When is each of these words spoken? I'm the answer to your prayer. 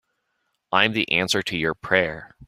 I'm 0.71 0.93
the 0.93 1.11
answer 1.11 1.43
to 1.43 1.55
your 1.55 1.75
prayer. 1.75 2.35